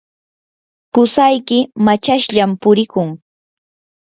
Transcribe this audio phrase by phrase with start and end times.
[0.93, 3.07] qusayki machashllam purikun.